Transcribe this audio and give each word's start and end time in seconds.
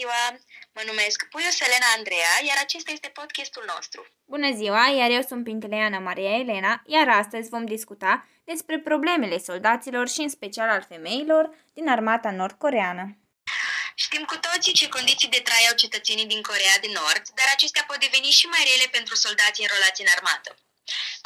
ziua! 0.00 0.24
Mă 0.76 0.82
numesc 0.90 1.18
Puiu 1.32 1.50
Selena 1.60 1.88
Andreea, 1.96 2.34
iar 2.48 2.58
acesta 2.60 2.90
este 2.92 3.08
podcastul 3.08 3.64
nostru. 3.74 4.00
Bună 4.34 4.50
ziua, 4.60 4.84
iar 5.00 5.10
eu 5.10 5.22
sunt 5.30 5.42
Pinteleana 5.44 5.98
Maria 6.08 6.34
Elena, 6.42 6.72
iar 6.94 7.08
astăzi 7.08 7.52
vom 7.54 7.64
discuta 7.76 8.12
despre 8.50 8.76
problemele 8.88 9.38
soldaților 9.48 10.06
și 10.14 10.20
în 10.26 10.30
special 10.36 10.68
al 10.68 10.82
femeilor 10.92 11.44
din 11.76 11.86
armata 11.96 12.30
nord-coreană. 12.30 13.04
Știm 14.04 14.24
cu 14.30 14.36
toții 14.46 14.78
ce 14.80 14.94
condiții 14.96 15.34
de 15.36 15.40
trai 15.46 15.64
au 15.68 15.76
cetățenii 15.82 16.32
din 16.32 16.42
Corea 16.50 16.76
de 16.84 16.90
Nord, 16.98 17.24
dar 17.38 17.48
acestea 17.52 17.84
pot 17.88 17.98
deveni 18.06 18.30
și 18.38 18.46
mai 18.46 18.62
rele 18.70 18.86
pentru 18.96 19.14
soldații 19.24 19.66
înrolați 19.66 20.02
în 20.04 20.10
armată. 20.16 20.50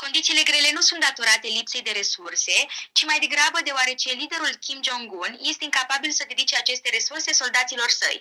Condițiile 0.02 0.42
grele 0.50 0.70
nu 0.76 0.80
sunt 0.88 1.00
datorate 1.00 1.46
lipsei 1.56 1.86
de 1.88 1.92
resurse, 2.00 2.56
ci 2.96 3.04
mai 3.10 3.18
degrabă 3.24 3.58
deoarece 3.64 4.08
liderul 4.20 4.52
Kim 4.64 4.80
Jong-un 4.86 5.32
este 5.50 5.64
incapabil 5.64 6.10
să 6.10 6.24
dedice 6.28 6.56
aceste 6.56 6.88
resurse 6.90 7.32
soldaților 7.32 7.90
săi. 8.02 8.18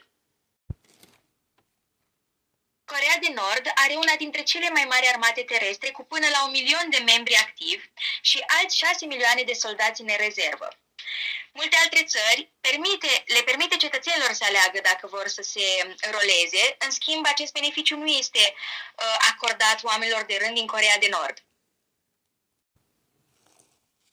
Corea 2.93 3.17
de 3.25 3.31
Nord 3.41 3.65
are 3.83 3.95
una 3.95 4.15
dintre 4.15 4.43
cele 4.43 4.69
mai 4.69 4.85
mari 4.89 5.07
armate 5.07 5.43
terestre 5.43 5.89
cu 5.91 6.03
până 6.03 6.27
la 6.35 6.43
un 6.45 6.51
milion 6.51 6.87
de 6.89 6.97
membri 6.97 7.35
activi 7.35 7.85
și 8.21 8.43
alți 8.47 8.77
6 8.77 9.05
milioane 9.05 9.43
de 9.43 9.53
soldați 9.53 10.01
în 10.01 10.09
rezervă. 10.17 10.67
Multe 11.51 11.75
alte 11.83 12.03
țări 12.03 12.51
permite, 12.61 13.23
le 13.25 13.41
permite 13.41 13.75
cetățenilor 13.75 14.31
să 14.33 14.43
aleagă 14.47 14.79
dacă 14.83 15.07
vor 15.07 15.27
să 15.27 15.41
se 15.41 15.65
roleze, 16.11 16.75
în 16.77 16.91
schimb 16.91 17.25
acest 17.25 17.51
beneficiu 17.53 17.95
nu 17.97 18.07
este 18.07 18.43
uh, 18.53 19.17
acordat 19.31 19.83
oamenilor 19.83 20.23
de 20.23 20.37
rând 20.41 20.55
din 20.55 20.67
Corea 20.67 20.97
de 20.97 21.07
Nord. 21.11 21.37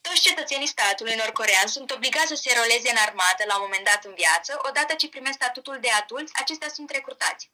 Toți 0.01 0.21
cetățenii 0.21 0.67
statului 0.67 1.15
nord-corean 1.15 1.67
sunt 1.67 1.91
obligați 1.91 2.29
să 2.29 2.35
se 2.35 2.55
roleze 2.59 2.91
în 2.91 2.97
armată 2.97 3.43
la 3.47 3.55
un 3.55 3.63
moment 3.63 3.85
dat 3.85 4.05
în 4.05 4.15
viață, 4.15 4.61
odată 4.69 4.95
ce 4.95 5.09
primesc 5.09 5.35
statutul 5.35 5.79
de 5.81 5.91
adulți, 5.91 6.33
acestea 6.35 6.69
sunt 6.69 6.91
recrutați. 6.91 7.51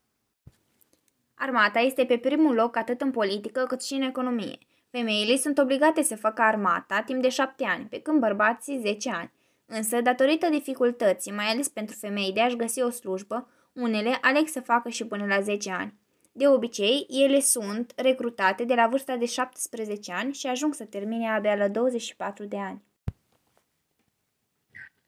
Armata 1.38 1.78
este 1.78 2.04
pe 2.04 2.16
primul 2.18 2.54
loc 2.54 2.76
atât 2.76 3.00
în 3.00 3.10
politică 3.10 3.64
cât 3.68 3.82
și 3.82 3.94
în 3.94 4.02
economie. 4.02 4.58
Femeile 4.90 5.36
sunt 5.36 5.58
obligate 5.58 6.02
să 6.02 6.16
facă 6.16 6.42
armata 6.42 7.02
timp 7.06 7.22
de 7.22 7.28
șapte 7.28 7.64
ani, 7.64 7.84
pe 7.84 8.00
când 8.00 8.20
bărbații 8.20 8.78
10 8.78 9.10
ani. 9.10 9.32
Însă, 9.66 10.00
datorită 10.00 10.48
dificultății, 10.48 11.32
mai 11.32 11.44
ales 11.44 11.68
pentru 11.68 11.96
femei, 12.00 12.32
de 12.32 12.40
a-și 12.40 12.56
găsi 12.56 12.82
o 12.82 12.90
slujbă, 12.90 13.48
unele 13.72 14.18
aleg 14.20 14.46
să 14.46 14.60
facă 14.60 14.88
și 14.88 15.06
până 15.06 15.26
la 15.26 15.40
10 15.40 15.70
ani. 15.70 15.94
De 16.32 16.48
obicei, 16.48 17.06
ele 17.08 17.40
sunt 17.40 17.92
recrutate 17.96 18.64
de 18.64 18.74
la 18.74 18.86
vârsta 18.86 19.16
de 19.16 19.24
17 19.24 20.12
ani 20.12 20.32
și 20.32 20.46
ajung 20.46 20.74
să 20.74 20.84
termine 20.84 21.30
abia 21.30 21.54
la 21.54 21.68
24 21.68 22.44
de 22.44 22.58
ani. 22.58 22.82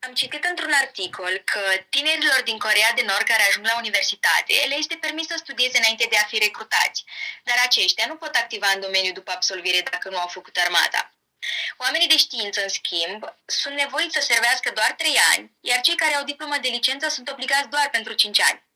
Am 0.06 0.12
citit 0.14 0.44
într-un 0.44 0.72
articol 0.84 1.42
că 1.52 1.62
tinerilor 1.94 2.40
din 2.44 2.58
Corea 2.58 2.92
de 2.98 3.04
Nord 3.10 3.26
care 3.32 3.44
ajung 3.48 3.66
la 3.66 3.80
universitate 3.82 4.54
le 4.68 4.76
este 4.82 4.96
permis 5.04 5.26
să 5.26 5.36
studieze 5.38 5.78
înainte 5.78 6.06
de 6.10 6.16
a 6.16 6.30
fi 6.30 6.38
recrutați, 6.46 7.04
dar 7.48 7.58
aceștia 7.64 8.06
nu 8.08 8.16
pot 8.22 8.34
activa 8.34 8.68
în 8.74 8.80
domeniu 8.80 9.12
după 9.12 9.30
absolvire 9.34 9.80
dacă 9.90 10.06
nu 10.10 10.18
au 10.18 10.26
făcut 10.36 10.56
armata. 10.56 11.02
Oamenii 11.84 12.12
de 12.12 12.16
știință, 12.16 12.60
în 12.62 12.68
schimb, 12.68 13.20
sunt 13.44 13.74
nevoiți 13.74 14.16
să 14.16 14.20
servească 14.20 14.70
doar 14.74 14.92
3 14.92 15.16
ani, 15.32 15.52
iar 15.60 15.80
cei 15.80 16.00
care 16.02 16.14
au 16.14 16.24
diplomă 16.24 16.56
de 16.62 16.68
licență 16.68 17.08
sunt 17.08 17.28
obligați 17.30 17.68
doar 17.68 17.88
pentru 17.90 18.12
5 18.12 18.40
ani. 18.40 18.66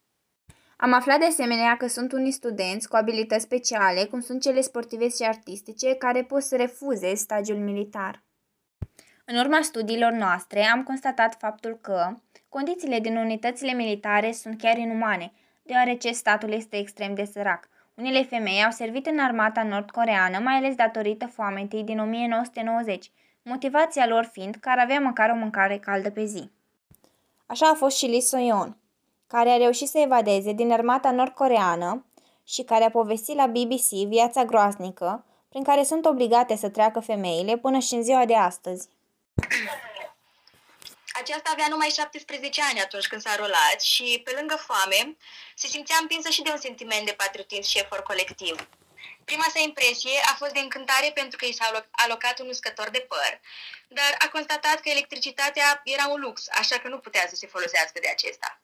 Am 0.76 0.92
aflat 0.92 1.18
de 1.18 1.26
asemenea 1.26 1.76
că 1.76 1.86
sunt 1.86 2.12
unii 2.12 2.38
studenți 2.40 2.88
cu 2.88 2.96
abilități 2.96 3.44
speciale, 3.44 4.04
cum 4.04 4.20
sunt 4.20 4.42
cele 4.42 4.60
sportive 4.60 5.08
și 5.08 5.22
artistice, 5.22 5.94
care 5.94 6.24
pot 6.24 6.42
să 6.42 6.56
refuze 6.56 7.14
stagiul 7.14 7.58
militar. 7.58 8.22
În 9.24 9.38
urma 9.38 9.60
studiilor 9.62 10.12
noastre 10.12 10.64
am 10.64 10.82
constatat 10.82 11.36
faptul 11.38 11.78
că 11.80 12.16
condițiile 12.48 13.00
din 13.00 13.16
unitățile 13.16 13.72
militare 13.72 14.32
sunt 14.32 14.60
chiar 14.60 14.76
inumane, 14.76 15.32
deoarece 15.62 16.12
statul 16.12 16.52
este 16.52 16.76
extrem 16.76 17.14
de 17.14 17.24
sărac. 17.24 17.68
Unele 17.94 18.22
femei 18.22 18.64
au 18.64 18.70
servit 18.70 19.06
în 19.06 19.18
armata 19.18 19.62
nord-coreană, 19.62 20.38
mai 20.38 20.54
ales 20.54 20.74
datorită 20.74 21.26
foametei 21.26 21.82
din 21.82 21.98
1990, 21.98 23.10
motivația 23.42 24.06
lor 24.06 24.24
fiind 24.32 24.54
că 24.54 24.68
ar 24.68 24.78
avea 24.78 25.00
măcar 25.00 25.30
o 25.30 25.34
mâncare 25.34 25.78
caldă 25.78 26.10
pe 26.10 26.24
zi. 26.24 26.50
Așa 27.46 27.66
a 27.66 27.74
fost 27.74 27.96
și 27.96 28.06
Lee 28.06 28.20
Soyeon, 28.20 28.76
care 29.26 29.50
a 29.50 29.56
reușit 29.56 29.88
să 29.88 29.98
evadeze 29.98 30.52
din 30.52 30.72
armata 30.72 31.10
nord-coreană 31.10 32.04
și 32.44 32.62
care 32.62 32.84
a 32.84 32.90
povestit 32.90 33.36
la 33.36 33.46
BBC 33.46 34.08
viața 34.08 34.44
groaznică 34.44 35.24
prin 35.48 35.62
care 35.62 35.82
sunt 35.82 36.06
obligate 36.06 36.56
să 36.56 36.68
treacă 36.68 37.00
femeile 37.00 37.56
până 37.56 37.78
și 37.78 37.94
în 37.94 38.02
ziua 38.02 38.24
de 38.24 38.34
astăzi. 38.34 38.88
Aceasta 41.20 41.50
avea 41.52 41.68
numai 41.68 41.88
17 41.88 42.62
ani 42.70 42.80
atunci 42.80 43.06
când 43.06 43.22
s-a 43.22 43.36
rolat 43.36 43.80
și, 43.80 44.20
pe 44.24 44.32
lângă 44.38 44.56
foame, 44.56 45.16
se 45.54 45.66
simțea 45.66 45.96
împinsă 46.00 46.28
și 46.30 46.42
de 46.42 46.50
un 46.50 46.60
sentiment 46.60 47.06
de 47.06 47.12
patriotism 47.12 47.70
și 47.70 47.78
efort 47.78 48.04
colectiv. 48.04 48.68
Prima 49.24 49.46
sa 49.54 49.60
impresie 49.60 50.18
a 50.30 50.34
fost 50.34 50.52
de 50.52 50.58
încântare 50.58 51.10
pentru 51.14 51.36
că 51.38 51.44
i 51.44 51.52
s-a 51.52 51.86
alocat 51.90 52.40
un 52.40 52.48
uscător 52.48 52.90
de 52.90 53.06
păr, 53.08 53.40
dar 53.88 54.14
a 54.18 54.28
constatat 54.28 54.80
că 54.80 54.88
electricitatea 54.88 55.80
era 55.84 56.06
un 56.06 56.20
lux, 56.20 56.48
așa 56.50 56.78
că 56.78 56.88
nu 56.88 56.98
putea 56.98 57.26
să 57.28 57.34
se 57.34 57.46
folosească 57.46 57.98
de 58.02 58.08
acesta. 58.08 58.60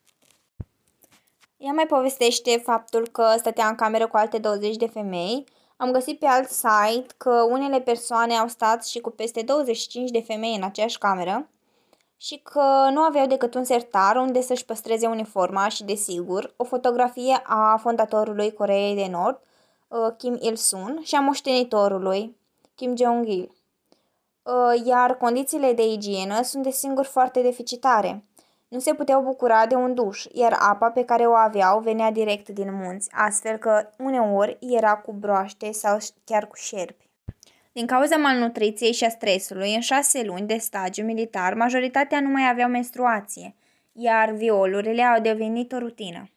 Ea 1.57 1.71
mai 1.71 1.85
povestește 1.85 2.57
faptul 2.57 3.07
că 3.07 3.35
stătea 3.37 3.67
în 3.67 3.75
cameră 3.75 4.07
cu 4.07 4.17
alte 4.17 4.37
20 4.37 4.75
de 4.75 4.87
femei. 4.87 5.43
Am 5.81 5.91
găsit 5.91 6.19
pe 6.19 6.25
alt 6.25 6.49
site 6.49 7.13
că 7.17 7.45
unele 7.49 7.79
persoane 7.79 8.33
au 8.33 8.47
stat 8.47 8.85
și 8.85 8.99
cu 8.99 9.09
peste 9.09 9.41
25 9.41 10.09
de 10.09 10.21
femei 10.21 10.55
în 10.55 10.63
aceeași 10.63 10.97
cameră 10.97 11.49
și 12.17 12.37
că 12.37 12.89
nu 12.91 13.01
aveau 13.01 13.27
decât 13.27 13.53
un 13.53 13.63
sertar 13.63 14.15
unde 14.15 14.41
să-și 14.41 14.65
păstreze 14.65 15.07
uniforma 15.07 15.67
și, 15.67 15.83
desigur, 15.83 16.53
o 16.55 16.63
fotografie 16.63 17.41
a 17.43 17.77
fondatorului 17.81 18.53
Coreei 18.53 18.95
de 18.95 19.07
Nord, 19.11 19.39
uh, 19.87 19.97
Kim 20.17 20.37
Il-sung, 20.41 20.99
și 21.01 21.15
a 21.15 21.19
moștenitorului, 21.19 22.37
Kim 22.75 22.95
Jong-il. 22.95 23.51
Uh, 24.43 24.85
iar 24.85 25.17
condițiile 25.17 25.73
de 25.73 25.87
igienă 25.87 26.41
sunt 26.41 26.63
desigur 26.63 27.05
foarte 27.05 27.41
deficitare. 27.41 28.23
Nu 28.69 28.79
se 28.79 28.93
puteau 28.93 29.21
bucura 29.21 29.65
de 29.65 29.75
un 29.75 29.93
duș, 29.93 30.25
iar 30.31 30.57
apa 30.59 30.89
pe 30.89 31.05
care 31.05 31.25
o 31.25 31.33
aveau 31.33 31.79
venea 31.79 32.11
direct 32.11 32.49
din 32.49 32.73
munți, 32.73 33.09
astfel 33.13 33.57
că 33.57 33.89
uneori 33.97 34.57
era 34.59 34.95
cu 34.95 35.13
broaște 35.13 35.71
sau 35.71 35.97
chiar 36.23 36.47
cu 36.47 36.55
șerpi. 36.55 37.09
Din 37.71 37.85
cauza 37.85 38.15
malnutriției 38.15 38.93
și 38.93 39.03
a 39.03 39.09
stresului, 39.09 39.75
în 39.75 39.81
șase 39.81 40.23
luni 40.23 40.47
de 40.47 40.57
stagiu 40.57 41.03
militar, 41.03 41.53
majoritatea 41.53 42.19
nu 42.19 42.29
mai 42.29 42.49
aveau 42.49 42.69
menstruație, 42.69 43.55
iar 43.91 44.31
violurile 44.31 45.03
au 45.03 45.21
devenit 45.21 45.71
o 45.71 45.77
rutină. 45.77 46.29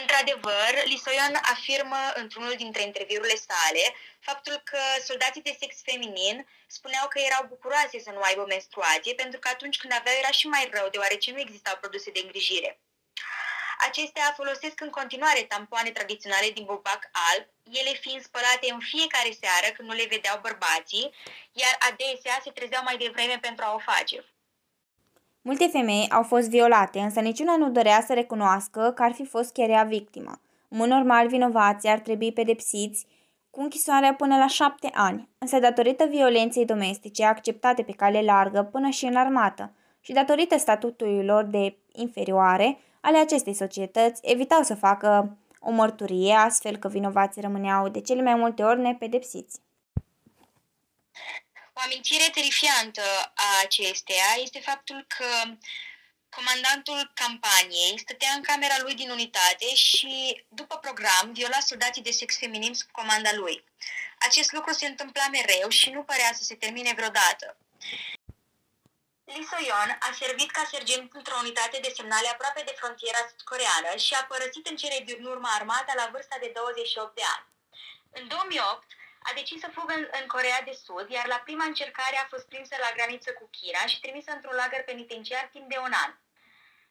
Într-adevăr, 0.00 0.72
Lisoian 0.84 1.34
afirmă 1.42 1.96
într-unul 2.14 2.54
dintre 2.56 2.82
interviurile 2.82 3.36
sale 3.48 3.84
faptul 4.20 4.60
că 4.64 4.78
soldații 5.04 5.42
de 5.42 5.56
sex 5.60 5.82
feminin 5.82 6.48
spuneau 6.66 7.08
că 7.08 7.18
erau 7.18 7.46
bucuroase 7.48 7.98
să 8.00 8.10
nu 8.10 8.20
aibă 8.20 8.44
menstruație 8.48 9.14
pentru 9.14 9.38
că 9.38 9.48
atunci 9.48 9.78
când 9.78 9.92
aveau 9.92 10.16
era 10.16 10.30
și 10.30 10.46
mai 10.46 10.68
rău 10.72 10.88
deoarece 10.88 11.32
nu 11.32 11.38
existau 11.38 11.76
produse 11.76 12.10
de 12.10 12.20
îngrijire. 12.22 12.80
Acestea 13.78 14.32
folosesc 14.36 14.80
în 14.80 14.90
continuare 14.90 15.42
tampoane 15.42 15.90
tradiționale 15.90 16.50
din 16.50 16.64
bubac 16.64 17.02
alb, 17.30 17.46
ele 17.80 17.92
fiind 18.02 18.22
spălate 18.22 18.66
în 18.72 18.80
fiecare 18.80 19.32
seară 19.40 19.66
când 19.74 19.88
nu 19.88 19.94
le 19.94 20.06
vedeau 20.06 20.38
bărbații, 20.38 21.14
iar 21.52 21.76
adesea 21.78 22.40
se 22.44 22.50
trezeau 22.50 22.82
mai 22.82 22.96
devreme 22.96 23.38
pentru 23.38 23.64
a 23.64 23.74
o 23.74 23.78
face. 23.78 24.35
Multe 25.46 25.66
femei 25.66 26.08
au 26.10 26.22
fost 26.22 26.48
violate, 26.48 26.98
însă 26.98 27.20
niciuna 27.20 27.56
nu 27.56 27.70
dorea 27.70 28.04
să 28.06 28.14
recunoască 28.14 28.92
că 28.94 29.02
ar 29.02 29.12
fi 29.12 29.24
fost 29.24 29.52
chiar 29.52 29.68
ea 29.68 29.82
victima. 29.82 30.40
În 30.68 30.78
mod 30.78 30.88
normal, 30.88 31.28
vinovații 31.28 31.88
ar 31.88 31.98
trebui 31.98 32.32
pedepsiți 32.32 33.06
cu 33.50 33.60
închisoarea 33.60 34.14
până 34.14 34.36
la 34.36 34.46
șapte 34.46 34.90
ani, 34.92 35.28
însă 35.38 35.58
datorită 35.58 36.04
violenței 36.04 36.64
domestice 36.64 37.24
acceptate 37.24 37.82
pe 37.82 37.92
cale 37.92 38.20
largă 38.20 38.62
până 38.62 38.88
și 38.88 39.04
în 39.04 39.16
armată 39.16 39.72
și 40.00 40.12
datorită 40.12 40.58
statutului 40.58 41.24
lor 41.24 41.44
de 41.44 41.76
inferioare, 41.92 42.78
ale 43.00 43.18
acestei 43.18 43.54
societăți 43.54 44.20
evitau 44.24 44.62
să 44.62 44.74
facă 44.74 45.36
o 45.60 45.70
mărturie, 45.70 46.32
astfel 46.32 46.76
că 46.76 46.88
vinovații 46.88 47.42
rămâneau 47.42 47.88
de 47.88 48.00
cele 48.00 48.22
mai 48.22 48.34
multe 48.34 48.62
ori 48.62 48.80
nepedepsiți. 48.80 49.60
O 51.78 51.80
amintire 51.84 52.30
terifiantă 52.30 53.32
a 53.34 53.48
acesteia 53.62 54.30
este 54.36 54.60
faptul 54.60 55.06
că 55.16 55.28
comandantul 56.28 57.10
campaniei 57.14 57.98
stătea 57.98 58.32
în 58.36 58.42
camera 58.42 58.76
lui 58.82 58.94
din 58.94 59.10
unitate 59.10 59.74
și, 59.74 60.44
după 60.48 60.76
program, 60.76 61.32
viola 61.32 61.60
soldații 61.60 62.02
de 62.02 62.10
sex 62.10 62.38
feminin 62.38 62.74
sub 62.74 62.90
comanda 62.90 63.32
lui. 63.34 63.64
Acest 64.18 64.52
lucru 64.52 64.72
se 64.72 64.86
întâmpla 64.86 65.26
mereu 65.28 65.68
și 65.68 65.90
nu 65.90 66.02
părea 66.02 66.32
să 66.32 66.42
se 66.42 66.54
termine 66.54 66.92
vreodată. 66.96 67.56
Lee 69.24 69.48
Soyeon 69.50 69.90
a 70.00 70.10
servit 70.22 70.50
ca 70.50 70.68
sergent 70.70 71.12
într-o 71.12 71.40
unitate 71.42 71.78
de 71.82 71.92
semnale 71.96 72.28
aproape 72.28 72.62
de 72.66 72.74
frontiera 72.76 73.18
sud-coreană 73.28 73.96
și 73.96 74.14
a 74.14 74.24
părăsit 74.24 74.66
în 74.66 74.76
cele 74.76 74.98
din 75.04 75.24
urmă 75.24 75.48
armata 75.58 75.92
la 75.96 76.08
vârsta 76.12 76.36
de 76.40 76.50
28 76.54 77.14
de 77.14 77.22
ani. 77.36 77.46
În 78.10 78.28
2008 78.28 78.86
a 79.28 79.30
decis 79.40 79.60
să 79.64 79.74
fugă 79.76 79.94
în, 80.00 80.04
în 80.20 80.26
Corea 80.34 80.60
de 80.68 80.74
Sud, 80.84 81.06
iar 81.16 81.26
la 81.34 81.40
prima 81.46 81.66
încercare 81.68 82.16
a 82.18 82.30
fost 82.32 82.46
prinsă 82.52 82.74
la 82.84 82.94
graniță 82.96 83.30
cu 83.38 83.46
China 83.58 83.82
și 83.90 84.02
trimisă 84.04 84.30
într-un 84.34 84.56
lagăr 84.60 84.82
penitenciar 84.90 85.44
timp 85.54 85.66
de 85.72 85.78
un 85.86 85.92
an. 86.04 86.10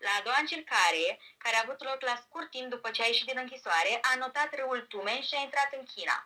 La 0.05 0.11
a 0.15 0.23
doua 0.25 0.39
încercare, 0.45 1.05
care 1.43 1.55
a 1.55 1.63
avut 1.65 1.79
loc 1.89 1.99
la 2.09 2.15
scurt 2.23 2.49
timp 2.55 2.67
după 2.75 2.87
ce 2.95 3.01
a 3.01 3.09
ieșit 3.11 3.27
din 3.29 3.39
închisoare, 3.43 3.93
a 4.09 4.11
notat 4.23 4.49
râul 4.59 4.81
Tumen 4.91 5.21
și 5.27 5.33
a 5.37 5.45
intrat 5.47 5.69
în 5.77 5.83
China. 5.93 6.17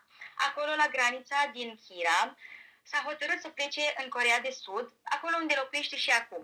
Acolo, 0.47 0.71
la 0.81 0.88
granița 0.95 1.39
din 1.57 1.69
China, 1.85 2.17
s-a 2.89 3.00
hotărât 3.07 3.39
să 3.41 3.50
plece 3.57 3.83
în 4.01 4.07
Corea 4.15 4.39
de 4.45 4.51
Sud, 4.63 4.85
acolo 5.15 5.35
unde 5.41 5.53
locuiește 5.57 5.95
și 6.05 6.12
acum. 6.21 6.44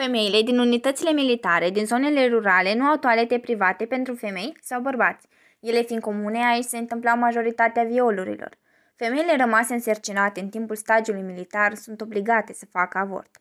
Femeile 0.00 0.40
din 0.42 0.58
unitățile 0.58 1.10
militare 1.10 1.70
din 1.70 1.86
zonele 1.86 2.28
rurale 2.28 2.74
nu 2.74 2.84
au 2.84 2.96
toalete 2.96 3.38
private 3.38 3.86
pentru 3.86 4.14
femei 4.14 4.56
sau 4.62 4.80
bărbați. 4.80 5.28
Ele 5.64 5.82
fiind 5.82 6.02
comune, 6.02 6.44
aici 6.44 6.64
se 6.64 6.78
întâmplau 6.78 7.18
majoritatea 7.18 7.84
violurilor. 7.84 8.58
Femeile 8.96 9.36
rămase 9.36 9.74
însărcinate 9.74 10.40
în 10.40 10.48
timpul 10.48 10.76
stagiului 10.76 11.22
militar 11.22 11.74
sunt 11.74 12.00
obligate 12.00 12.52
să 12.52 12.66
facă 12.70 12.98
avort. 12.98 13.40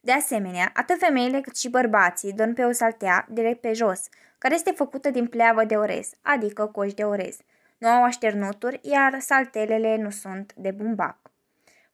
De 0.00 0.12
asemenea, 0.12 0.70
atât 0.74 0.98
femeile 0.98 1.40
cât 1.40 1.56
și 1.56 1.70
bărbații 1.70 2.32
dorm 2.32 2.52
pe 2.52 2.64
o 2.64 2.72
saltea 2.72 3.26
direct 3.28 3.60
pe 3.60 3.72
jos, 3.72 4.08
care 4.38 4.54
este 4.54 4.70
făcută 4.70 5.10
din 5.10 5.26
pleavă 5.26 5.64
de 5.64 5.74
orez, 5.74 6.10
adică 6.22 6.66
coș 6.66 6.94
de 6.94 7.02
orez. 7.02 7.36
Nu 7.78 7.88
au 7.88 8.02
așternuturi, 8.02 8.80
iar 8.82 9.20
saltelele 9.20 9.96
nu 9.96 10.10
sunt 10.10 10.52
de 10.56 10.70
bumbac. 10.70 11.18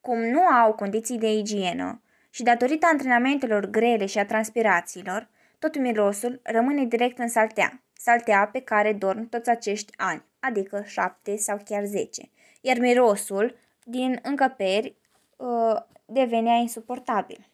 Cum 0.00 0.18
nu 0.18 0.40
au 0.40 0.72
condiții 0.72 1.18
de 1.18 1.32
igienă 1.32 2.02
și 2.30 2.42
datorită 2.42 2.86
antrenamentelor 2.90 3.66
grele 3.66 4.06
și 4.06 4.18
a 4.18 4.26
transpirațiilor, 4.26 5.28
tot 5.58 5.78
mirosul 5.78 6.40
rămâne 6.42 6.84
direct 6.84 7.18
în 7.18 7.28
saltea, 7.28 7.80
saltea 8.02 8.48
pe 8.52 8.60
care 8.60 8.92
dorm 8.92 9.28
toți 9.28 9.50
acești 9.50 9.92
ani, 9.96 10.24
adică 10.40 10.82
șapte 10.86 11.36
sau 11.36 11.60
chiar 11.64 11.84
zece, 11.84 12.30
iar 12.60 12.78
mirosul 12.78 13.56
din 13.84 14.18
încăperi 14.22 14.96
uh, 15.36 15.76
devenea 16.04 16.54
insuportabil. 16.54 17.48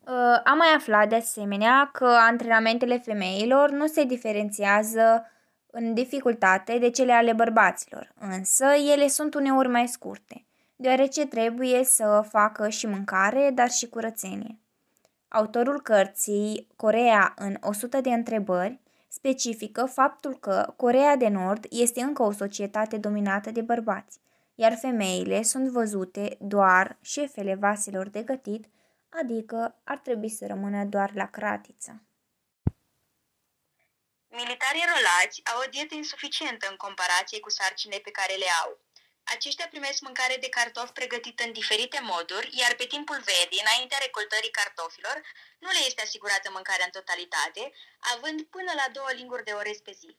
Uh, 0.00 0.40
am 0.44 0.56
mai 0.56 0.68
aflat 0.76 1.08
de 1.08 1.14
asemenea 1.14 1.90
că 1.92 2.06
antrenamentele 2.06 2.98
femeilor 2.98 3.70
nu 3.70 3.86
se 3.86 4.04
diferențiază 4.04 5.30
în 5.70 5.94
dificultate 5.94 6.78
de 6.78 6.90
cele 6.90 7.12
ale 7.12 7.32
bărbaților, 7.32 8.12
însă 8.20 8.66
ele 8.92 9.08
sunt 9.08 9.34
uneori 9.34 9.68
mai 9.68 9.88
scurte, 9.88 10.44
deoarece 10.76 11.26
trebuie 11.26 11.84
să 11.84 12.24
facă 12.28 12.68
și 12.68 12.86
mâncare, 12.86 13.50
dar 13.54 13.70
și 13.70 13.88
curățenie. 13.88 14.56
Autorul 15.28 15.80
cărții 15.80 16.66
Corea 16.76 17.34
în 17.36 17.56
100 17.60 18.00
de 18.00 18.10
întrebări 18.10 18.81
specifică 19.14 19.84
faptul 19.86 20.38
că 20.38 20.74
Corea 20.76 21.16
de 21.16 21.28
Nord 21.28 21.66
este 21.70 22.00
încă 22.00 22.22
o 22.22 22.32
societate 22.32 22.96
dominată 22.96 23.50
de 23.50 23.60
bărbați, 23.60 24.18
iar 24.54 24.76
femeile 24.80 25.42
sunt 25.42 25.68
văzute 25.68 26.36
doar 26.40 26.98
șefele 27.02 27.54
vaselor 27.54 28.08
de 28.08 28.22
gătit 28.22 28.66
adică 29.20 29.80
ar 29.84 29.98
trebui 29.98 30.28
să 30.28 30.46
rămână 30.46 30.84
doar 30.84 31.14
la 31.14 31.26
cratiță. 31.26 32.02
Militarii 34.28 34.88
rolați 34.92 35.40
au 35.52 35.58
o 35.66 35.70
dietă 35.70 35.94
insuficientă 35.94 36.66
în 36.70 36.76
comparație 36.76 37.40
cu 37.40 37.50
sarcinile 37.50 38.00
pe 38.00 38.10
care 38.10 38.34
le 38.34 38.50
au. 38.64 38.78
Aceștia 39.24 39.68
primesc 39.68 40.00
mâncare 40.00 40.36
de 40.36 40.48
cartofi 40.48 40.92
pregătită 40.92 41.42
în 41.44 41.52
diferite 41.52 42.00
moduri, 42.00 42.50
iar 42.52 42.74
pe 42.74 42.86
timpul 42.86 43.20
verii, 43.20 43.60
înaintea 43.60 43.98
recoltării 44.00 44.50
cartofilor, 44.50 45.22
nu 45.58 45.70
le 45.70 45.78
este 45.86 46.02
asigurată 46.02 46.50
mâncarea 46.50 46.84
în 46.84 46.90
totalitate, 46.90 47.72
având 48.14 48.42
până 48.42 48.72
la 48.74 48.86
două 48.92 49.10
linguri 49.12 49.44
de 49.44 49.52
orez 49.52 49.78
pe 49.78 49.92
zi. 49.92 50.16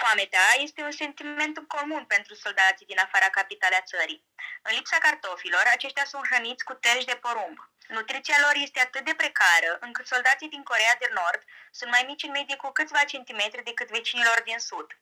Foametea 0.00 0.46
este 0.58 0.82
un 0.82 0.90
sentiment 0.90 1.58
comun 1.68 2.04
pentru 2.04 2.34
soldații 2.34 2.86
din 2.86 2.98
afara 2.98 3.28
capitalei 3.30 3.82
țării. 3.84 4.24
În 4.62 4.74
lipsa 4.74 4.98
cartofilor, 4.98 5.64
aceștia 5.72 6.04
sunt 6.04 6.26
hrăniți 6.26 6.64
cu 6.64 6.72
tej 6.72 7.04
de 7.04 7.16
porumb. 7.16 7.58
Nutriția 7.88 8.36
lor 8.40 8.52
este 8.54 8.80
atât 8.80 9.04
de 9.04 9.14
precară, 9.14 9.78
încât 9.80 10.06
soldații 10.06 10.48
din 10.48 10.62
Corea 10.62 10.96
de 10.98 11.10
Nord 11.14 11.42
sunt 11.70 11.90
mai 11.90 12.04
mici 12.06 12.22
în 12.22 12.30
medie 12.30 12.56
cu 12.56 12.70
câțiva 12.70 13.04
centimetri 13.04 13.62
decât 13.62 13.88
vecinilor 13.88 14.42
din 14.44 14.58
Sud. 14.58 14.98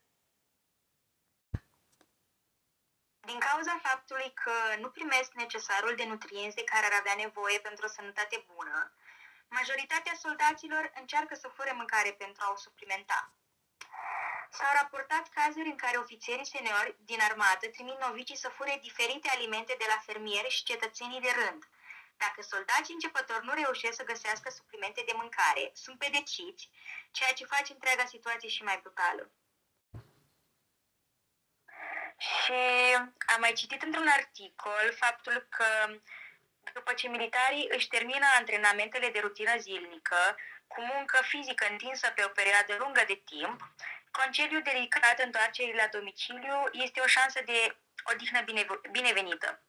Din 3.25 3.39
cauza 3.39 3.79
faptului 3.83 4.33
că 4.33 4.55
nu 4.79 4.89
primesc 4.89 5.31
necesarul 5.33 5.95
de 5.95 6.05
nutrienți 6.05 6.55
de 6.55 6.63
care 6.63 6.85
ar 6.85 6.95
avea 6.99 7.15
nevoie 7.15 7.59
pentru 7.59 7.85
o 7.85 7.89
sănătate 7.97 8.45
bună, 8.53 8.91
majoritatea 9.47 10.15
soldaților 10.23 10.91
încearcă 10.99 11.35
să 11.35 11.47
fure 11.47 11.71
mâncare 11.71 12.11
pentru 12.11 12.43
a 12.45 12.51
o 12.51 12.55
suplimenta. 12.55 13.31
S-au 14.49 14.71
raportat 14.73 15.29
cazuri 15.29 15.69
în 15.69 15.75
care 15.75 15.97
ofițerii 15.97 16.53
seniori 16.55 16.95
din 16.99 17.21
armată 17.21 17.67
trimit 17.67 17.99
novicii 17.99 18.43
să 18.43 18.49
fure 18.49 18.79
diferite 18.81 19.29
alimente 19.29 19.75
de 19.77 19.85
la 19.87 19.97
fermieri 20.05 20.49
și 20.49 20.63
cetățenii 20.63 21.21
de 21.21 21.31
rând. 21.41 21.63
Dacă 22.17 22.41
soldații 22.41 22.93
începători 22.93 23.45
nu 23.45 23.53
reușesc 23.53 23.95
să 23.95 24.03
găsească 24.03 24.49
suplimente 24.49 25.03
de 25.05 25.13
mâncare, 25.15 25.71
sunt 25.73 25.97
pedeciți, 25.97 26.69
ceea 27.11 27.33
ce 27.33 27.45
face 27.45 27.73
întreaga 27.73 28.05
situație 28.05 28.49
și 28.49 28.63
mai 28.63 28.79
brutală. 28.81 29.31
Și 32.33 32.61
am 33.33 33.39
mai 33.39 33.53
citit 33.53 33.81
într-un 33.81 34.07
articol 34.07 34.93
faptul 34.99 35.47
că 35.49 35.65
după 36.73 36.93
ce 36.93 37.07
militarii 37.07 37.69
își 37.69 37.87
termină 37.87 38.25
antrenamentele 38.37 39.09
de 39.09 39.19
rutină 39.19 39.57
zilnică, 39.57 40.35
cu 40.67 40.81
muncă 40.81 41.19
fizică 41.23 41.67
întinsă 41.69 42.09
pe 42.15 42.23
o 42.23 42.27
perioadă 42.27 42.75
lungă 42.79 43.03
de 43.07 43.21
timp, 43.25 43.61
Concediul 44.21 44.61
dedicat 44.61 45.19
întoarcerii 45.19 45.81
la 45.81 45.87
domiciliu 45.87 46.57
este 46.71 46.99
o 46.99 47.07
șansă 47.07 47.39
de 47.45 47.77
odihnă 48.11 48.41
bine, 48.41 48.65
binevenită. 48.91 49.61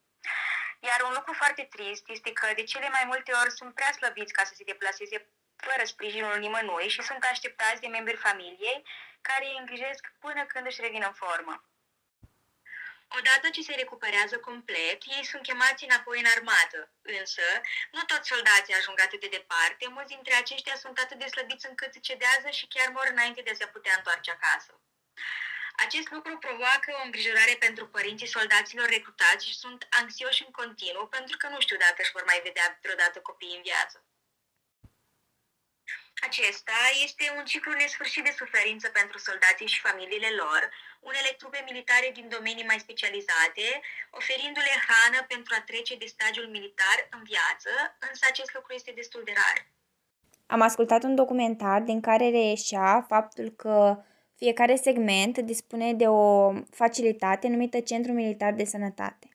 Iar 0.80 1.00
un 1.00 1.12
lucru 1.14 1.32
foarte 1.32 1.62
trist 1.62 2.04
este 2.08 2.32
că 2.32 2.46
de 2.54 2.62
cele 2.62 2.88
mai 2.88 3.04
multe 3.06 3.32
ori 3.32 3.50
sunt 3.50 3.74
prea 3.74 3.92
slăbiți 3.92 4.32
ca 4.32 4.44
să 4.44 4.54
se 4.54 4.64
deplaseze 4.64 5.28
fără 5.56 5.84
sprijinul 5.84 6.38
nimănui 6.38 6.88
și 6.88 7.02
sunt 7.02 7.24
așteptați 7.24 7.80
de 7.80 7.86
membrii 7.86 8.24
familiei 8.28 8.84
care 9.20 9.44
îi 9.44 9.58
îngrijesc 9.58 10.12
până 10.18 10.44
când 10.44 10.66
își 10.66 10.80
revin 10.80 11.02
în 11.06 11.12
formă. 11.12 11.64
Odată 13.08 13.50
ce 13.50 13.62
se 13.62 13.74
recuperează 13.74 14.38
complet, 14.38 14.98
ei 15.16 15.24
sunt 15.24 15.42
chemați 15.42 15.84
înapoi 15.84 16.18
în 16.18 16.26
armată. 16.36 16.90
Însă, 17.02 17.42
nu 17.90 18.02
toți 18.02 18.28
soldații 18.28 18.74
ajung 18.74 19.00
atât 19.00 19.20
de 19.20 19.28
departe, 19.28 19.88
mulți 19.88 20.14
dintre 20.14 20.34
aceștia 20.34 20.76
sunt 20.76 20.98
atât 20.98 21.18
de 21.18 21.26
slăbiți 21.26 21.66
încât 21.66 22.00
cedează 22.00 22.48
și 22.50 22.66
chiar 22.66 22.88
mor 22.88 23.06
înainte 23.10 23.42
de 23.42 23.50
a 23.50 23.54
se 23.54 23.66
putea 23.66 23.94
întoarce 23.96 24.30
acasă. 24.30 24.80
Acest 25.76 26.10
lucru 26.10 26.38
provoacă 26.38 26.96
o 26.98 27.04
îngrijorare 27.04 27.56
pentru 27.58 27.88
părinții 27.88 28.26
soldaților 28.26 28.88
recrutați 28.88 29.46
și 29.46 29.54
sunt 29.54 29.86
anxioși 29.90 30.42
în 30.46 30.50
continuu 30.50 31.06
pentru 31.06 31.36
că 31.36 31.48
nu 31.48 31.60
știu 31.60 31.76
dacă 31.76 31.96
își 31.98 32.12
vor 32.12 32.24
mai 32.24 32.40
vedea 32.44 32.78
vreodată 32.82 33.20
copiii 33.20 33.56
în 33.56 33.62
viață. 33.62 34.05
Acesta 36.28 36.80
este 37.06 37.24
un 37.38 37.44
ciclu 37.52 37.72
nesfârșit 37.82 38.24
de 38.28 38.34
suferință 38.40 38.86
pentru 38.98 39.18
soldații 39.28 39.72
și 39.74 39.84
familiile 39.86 40.30
lor, 40.42 40.60
unele 41.10 41.30
trupe 41.40 41.60
militare 41.70 42.08
din 42.18 42.26
domenii 42.36 42.70
mai 42.70 42.84
specializate, 42.86 43.66
oferindu-le 44.20 44.74
hrană 44.84 45.20
pentru 45.32 45.52
a 45.56 45.66
trece 45.70 45.94
de 46.02 46.12
stagiul 46.14 46.48
militar 46.56 46.96
în 47.14 47.22
viață, 47.32 47.72
însă 48.08 48.22
acest 48.28 48.50
lucru 48.56 48.70
este 48.74 48.92
destul 49.00 49.22
de 49.28 49.34
rar. 49.40 49.58
Am 50.54 50.60
ascultat 50.68 51.02
un 51.08 51.14
documentar 51.22 51.80
din 51.90 52.00
care 52.08 52.34
reieșea 52.38 52.90
faptul 53.12 53.48
că 53.62 53.76
fiecare 54.42 54.76
segment 54.86 55.34
dispune 55.38 55.88
de 56.02 56.06
o 56.20 56.26
facilitate 56.80 57.46
numită 57.48 57.78
Centru 57.80 58.12
Militar 58.12 58.52
de 58.60 58.64
Sănătate. 58.64 59.26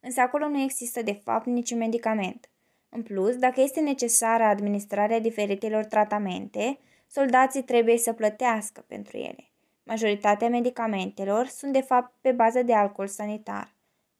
Însă 0.00 0.20
acolo 0.20 0.48
nu 0.48 0.60
există 0.62 1.02
de 1.02 1.16
fapt 1.24 1.46
niciun 1.46 1.78
medicament. 1.78 2.48
În 2.94 3.02
plus, 3.02 3.36
dacă 3.36 3.60
este 3.60 3.80
necesară 3.80 4.42
administrarea 4.42 5.20
diferitelor 5.20 5.84
tratamente, 5.84 6.78
soldații 7.10 7.62
trebuie 7.62 7.98
să 7.98 8.12
plătească 8.12 8.84
pentru 8.86 9.16
ele. 9.16 9.50
Majoritatea 9.82 10.48
medicamentelor 10.48 11.46
sunt 11.46 11.72
de 11.72 11.80
fapt 11.80 12.14
pe 12.20 12.32
bază 12.32 12.62
de 12.62 12.74
alcool 12.74 13.06
sanitar, 13.06 13.74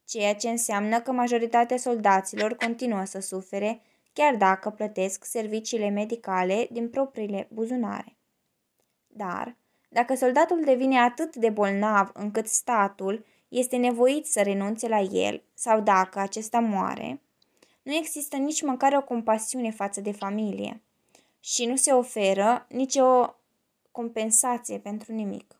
ceea 0.07 0.35
ce 0.35 0.49
înseamnă 0.49 1.01
că 1.01 1.11
majoritatea 1.11 1.77
soldaților 1.77 2.55
continuă 2.55 3.03
să 3.03 3.19
sufere 3.19 3.81
chiar 4.13 4.35
dacă 4.35 4.69
plătesc 4.69 5.23
serviciile 5.25 5.89
medicale 5.89 6.67
din 6.71 6.89
propriile 6.89 7.47
buzunare. 7.51 8.17
Dar, 9.07 9.55
dacă 9.89 10.15
soldatul 10.15 10.61
devine 10.65 10.99
atât 10.99 11.35
de 11.35 11.49
bolnav 11.49 12.11
încât 12.13 12.47
statul 12.47 13.25
este 13.47 13.75
nevoit 13.75 14.25
să 14.25 14.41
renunțe 14.41 14.87
la 14.87 14.99
el 14.99 15.43
sau 15.53 15.81
dacă 15.81 16.19
acesta 16.19 16.59
moare, 16.59 17.19
nu 17.85 17.93
există 17.93 18.37
nici 18.37 18.61
măcar 18.61 18.93
o 18.93 19.03
compasiune 19.03 19.71
față 19.71 20.01
de 20.01 20.11
familie 20.11 20.81
și 21.39 21.65
nu 21.65 21.75
se 21.75 21.91
oferă 21.91 22.65
nicio 22.69 23.35
compensație 23.91 24.79
pentru 24.79 25.13
nimic. 25.13 25.59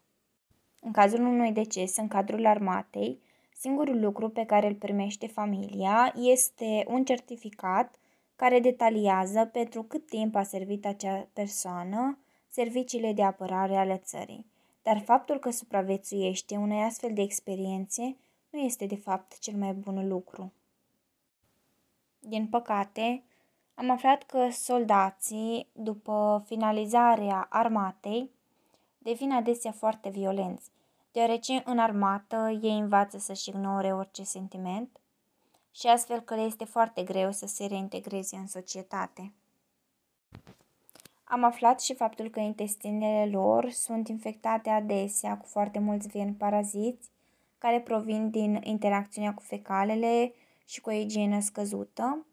În 0.79 0.91
cazul 0.91 1.20
unui 1.20 1.51
deces 1.51 1.98
în 1.98 2.08
cadrul 2.08 2.46
armatei, 2.46 3.22
singurul 3.58 4.00
lucru 4.00 4.29
pe 4.29 4.46
care 4.46 4.67
îl 4.67 4.75
primește 4.75 5.27
familia 5.27 6.13
este 6.15 6.86
un 6.88 7.03
certificat 7.05 7.96
care 8.36 8.60
detaliază 8.60 9.46
pentru 9.46 9.84
cât 9.84 10.08
timp 10.08 10.36
a 10.36 10.44
servit 10.44 10.86
acea 10.86 11.27
persoană 11.34 12.20
serviciile 12.50 13.13
de 13.13 13.24
apărare 13.24 13.75
ale 13.75 13.98
țării. 13.98 14.46
Dar 14.82 15.01
faptul 15.01 15.39
că 15.39 15.50
supraviețuiește 15.50 16.55
unei 16.55 16.82
astfel 16.82 17.13
de 17.13 17.22
experiențe 17.22 18.17
nu 18.50 18.60
este 18.60 18.86
de 18.86 18.96
fapt 18.96 19.39
cel 19.39 19.55
mai 19.55 19.74
bun 19.74 20.08
lucru. 20.08 20.53
Din 22.27 22.48
păcate, 22.48 23.24
am 23.74 23.89
aflat 23.89 24.24
că 24.24 24.50
soldații, 24.51 25.67
după 25.74 26.44
finalizarea 26.46 27.48
armatei, 27.50 28.32
devin 28.98 29.32
adesea 29.32 29.72
foarte 29.72 30.10
violenți, 30.10 30.72
deoarece 31.12 31.62
în 31.65 31.79
armată 31.79 32.60
ei 32.62 32.79
învață 32.79 33.17
să-și 33.17 33.50
ignore 33.50 33.94
orice 33.94 34.24
sentiment 34.24 35.00
și 35.72 35.88
astfel 35.88 36.20
că 36.20 36.36
le 36.36 36.41
este 36.41 36.65
foarte 36.65 37.03
greu 37.03 37.32
să 37.32 37.46
se 37.46 37.65
reintegreze 37.65 38.36
în 38.36 38.48
societate. 38.48 39.34
Am 41.24 41.44
aflat 41.44 41.82
și 41.82 41.96
faptul 41.96 42.29
că 42.29 42.39
intestinele 42.39 43.32
lor 43.32 43.70
sunt 43.70 44.08
infectate 44.08 44.70
adesea 44.70 45.38
cu 45.38 45.46
foarte 45.46 45.79
mulți 45.79 46.08
veni 46.08 46.34
paraziți 46.34 47.10
care 47.58 47.79
provin 47.82 48.29
din 48.29 48.60
interacțiunea 48.63 49.34
cu 49.34 49.41
fecalele 49.41 50.34
și 50.65 50.81
cu 50.81 50.89
o 50.89 50.93
igienă 50.93 51.39
scăzută. 51.39 52.25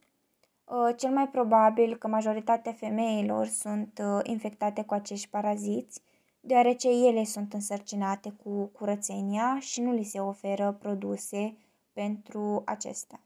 Uh, 0.64 0.94
cel 0.96 1.10
mai 1.10 1.28
probabil 1.28 1.96
că 1.96 2.08
majoritatea 2.08 2.72
femeilor 2.72 3.46
sunt 3.46 4.02
uh, 4.04 4.20
infectate 4.22 4.82
cu 4.82 4.94
acești 4.94 5.28
paraziți, 5.28 6.00
deoarece 6.40 6.88
ele 6.88 7.24
sunt 7.24 7.52
însărcinate 7.52 8.30
cu 8.44 8.64
curățenia 8.64 9.58
și 9.60 9.80
nu 9.80 9.92
li 9.92 10.04
se 10.04 10.20
oferă 10.20 10.72
produse 10.72 11.56
pentru 11.92 12.62
acestea. 12.64 13.20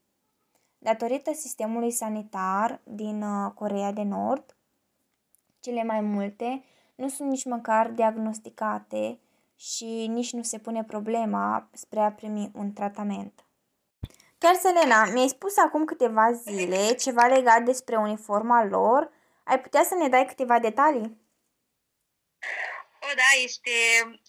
Datorită 0.77 1.33
sistemului 1.33 1.91
sanitar 1.91 2.81
din 2.83 3.21
uh, 3.21 3.51
Coreea 3.53 3.91
de 3.91 4.03
Nord, 4.03 4.55
cele 5.59 5.83
mai 5.83 6.01
multe 6.01 6.63
nu 6.95 7.07
sunt 7.07 7.29
nici 7.29 7.45
măcar 7.45 7.89
diagnosticate 7.89 9.19
și 9.55 10.07
nici 10.07 10.33
nu 10.33 10.41
se 10.41 10.57
pune 10.57 10.83
problema 10.83 11.69
spre 11.71 11.99
a 11.99 12.11
primi 12.11 12.51
un 12.55 12.73
tratament. 12.73 13.46
Chiar, 14.39 14.55
Selena, 14.55 15.05
mi-ai 15.05 15.27
spus 15.27 15.57
acum 15.57 15.85
câteva 15.85 16.31
zile 16.31 16.93
ceva 16.93 17.25
legat 17.25 17.61
despre 17.61 17.95
uniforma 17.95 18.63
lor. 18.63 19.11
Ai 19.43 19.61
putea 19.61 19.83
să 19.83 19.95
ne 19.95 20.07
dai 20.07 20.25
câteva 20.25 20.59
detalii? 20.59 21.17
O, 23.01 23.13
da, 23.15 23.41
este 23.43 23.71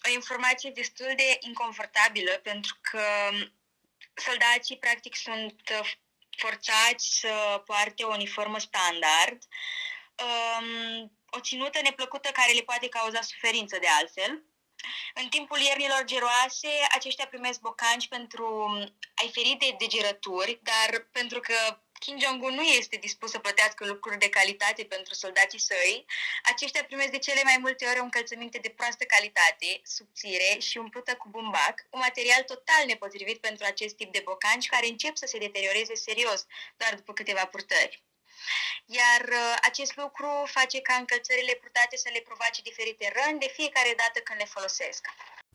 o 0.07 0.13
informație 0.13 0.69
destul 0.69 1.13
de 1.15 1.37
inconfortabilă 1.39 2.31
pentru 2.43 2.77
că 2.81 3.01
soldații 4.13 4.77
practic 4.77 5.15
sunt 5.15 5.61
forțați 6.37 7.19
să 7.19 7.63
poarte 7.65 8.03
o 8.03 8.13
uniformă 8.13 8.59
standard, 8.59 9.43
um, 10.25 11.11
o 11.29 11.39
ținută 11.39 11.79
neplăcută 11.83 12.29
care 12.33 12.51
le 12.53 12.61
poate 12.61 12.89
cauza 12.89 13.21
suferință 13.21 13.77
de 13.79 13.87
altfel. 13.99 14.43
În 15.13 15.27
timpul 15.29 15.59
iernilor 15.59 16.03
geroase, 16.05 16.67
aceștia 16.91 17.27
primesc 17.27 17.59
bocanci 17.59 18.07
pentru 18.07 18.45
a-i 19.15 19.31
feri 19.33 19.55
de 19.59 19.75
degerături, 19.77 20.59
dar 20.63 21.07
pentru 21.11 21.39
că 21.39 21.79
Kim 21.99 22.19
Jong-un 22.19 22.53
nu 22.53 22.61
este 22.61 22.95
dispus 22.95 23.31
să 23.31 23.39
plătească 23.39 23.85
lucruri 23.85 24.17
de 24.17 24.29
calitate 24.29 24.83
pentru 24.83 25.13
soldații 25.13 25.59
săi, 25.59 26.05
aceștia 26.43 26.83
primesc 26.83 27.11
de 27.11 27.17
cele 27.17 27.41
mai 27.43 27.57
multe 27.59 27.85
ori 27.85 27.99
o 27.99 28.03
încălțăminte 28.03 28.57
de 28.57 28.69
proastă 28.69 29.03
calitate, 29.03 29.81
subțire 29.83 30.59
și 30.59 30.77
umplută 30.77 31.15
cu 31.15 31.29
bumbac, 31.29 31.75
un 31.89 31.99
material 31.99 32.43
total 32.43 32.85
nepotrivit 32.85 33.39
pentru 33.39 33.65
acest 33.65 33.95
tip 33.95 34.11
de 34.11 34.21
bocanci 34.25 34.67
care 34.67 34.87
încep 34.87 35.15
să 35.17 35.25
se 35.25 35.37
deterioreze 35.37 35.95
serios 35.95 36.45
doar 36.77 36.95
după 36.95 37.13
câteva 37.13 37.45
purtări. 37.45 38.03
Iar 38.85 39.21
uh, 39.29 39.55
acest 39.61 39.95
lucru 39.95 40.29
face 40.45 40.81
ca 40.81 40.93
încălțările 40.93 41.53
purtate 41.61 41.95
să 41.97 42.09
le 42.13 42.21
provoace 42.27 42.61
diferite 42.61 43.13
răni 43.17 43.39
de 43.39 43.49
fiecare 43.57 43.93
dată 43.97 44.19
când 44.23 44.39
le 44.39 44.45
folosesc. 44.55 45.01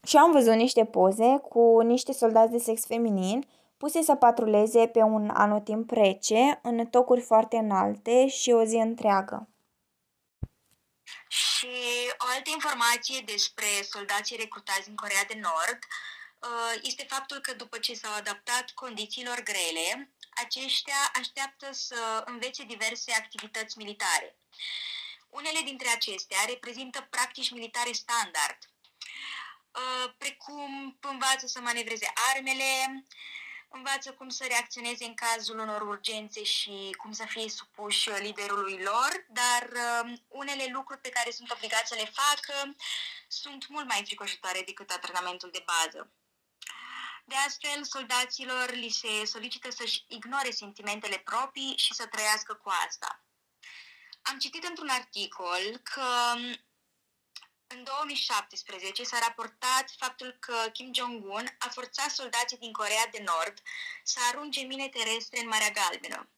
Și 0.07 0.17
am 0.17 0.31
văzut 0.33 0.55
niște 0.55 0.85
poze 0.85 1.31
cu 1.49 1.81
niște 1.81 2.13
soldați 2.13 2.51
de 2.51 2.59
sex 2.59 2.87
feminin 2.87 3.39
puse 3.77 4.03
să 4.03 4.15
patruleze 4.15 4.87
pe 4.89 5.03
un 5.03 5.31
anotimp 5.31 5.91
rece, 5.91 6.59
în 6.63 6.87
tocuri 6.87 7.21
foarte 7.21 7.57
înalte 7.57 8.29
și 8.29 8.51
o 8.51 8.65
zi 8.65 8.77
întreagă. 8.77 9.49
Și 11.29 11.75
o 12.19 12.27
altă 12.35 12.51
informație 12.53 13.21
despre 13.25 13.67
soldații 13.91 14.37
recrutați 14.37 14.89
în 14.89 14.95
Corea 14.95 15.25
de 15.29 15.35
Nord 15.35 15.79
uh, 15.83 16.75
este 16.83 17.07
faptul 17.09 17.39
că 17.39 17.53
după 17.53 17.79
ce 17.79 17.95
s-au 17.95 18.15
adaptat 18.15 18.71
condițiilor 18.75 19.43
grele, 19.43 20.14
aceștia 20.35 21.11
așteaptă 21.15 21.73
să 21.73 22.23
învețe 22.27 22.65
diverse 22.65 23.13
activități 23.13 23.79
militare. 23.79 24.37
Unele 25.29 25.61
dintre 25.65 25.89
acestea 25.89 26.39
reprezintă 26.47 27.07
practici 27.11 27.51
militare 27.51 27.93
standard, 27.93 28.59
uh, 29.71 30.13
precum 30.19 30.99
învață 31.01 31.47
să 31.47 31.61
manevreze 31.61 32.13
armele, 32.35 33.05
învață 33.69 34.13
cum 34.13 34.29
să 34.29 34.45
reacționeze 34.45 35.05
în 35.05 35.15
cazul 35.15 35.59
unor 35.59 35.81
urgențe 35.81 36.43
și 36.43 36.95
cum 36.99 37.13
să 37.13 37.25
fie 37.29 37.49
supuși 37.49 38.11
liderului 38.11 38.83
lor, 38.83 39.27
dar 39.29 39.69
uh, 39.73 40.13
unele 40.29 40.67
lucruri 40.73 41.01
pe 41.01 41.09
care 41.09 41.31
sunt 41.31 41.51
obligați 41.51 41.89
să 41.89 41.95
le 41.95 42.13
facă 42.15 42.75
sunt 43.29 43.69
mult 43.69 43.87
mai 43.87 44.03
fricoșitoare 44.05 44.63
decât 44.67 44.91
antrenamentul 44.91 45.51
de 45.51 45.65
bază. 45.67 46.11
De 47.25 47.35
astfel, 47.35 47.85
soldaților 47.85 48.71
li 48.71 48.89
se 48.89 49.25
solicită 49.25 49.71
să-și 49.71 50.05
ignore 50.09 50.51
sentimentele 50.51 51.19
proprii 51.19 51.77
și 51.77 51.95
să 51.95 52.07
trăiască 52.07 52.55
cu 52.55 52.69
asta. 52.87 53.25
Am 54.23 54.39
citit 54.39 54.65
într-un 54.65 54.89
articol 54.89 55.81
că 55.83 56.33
în 57.67 57.85
2017 57.85 59.05
s-a 59.05 59.19
raportat 59.19 59.91
faptul 59.99 60.37
că 60.41 60.69
Kim 60.73 60.95
Jong-un 60.95 61.47
a 61.59 61.69
forțat 61.69 62.11
soldații 62.11 62.59
din 62.59 62.73
Corea 62.73 63.09
de 63.11 63.23
Nord 63.27 63.59
să 64.03 64.21
arunce 64.29 64.61
mine 64.61 64.89
terestre 64.89 65.41
în 65.41 65.49
Marea 65.49 65.71
Galbenă. 65.71 66.29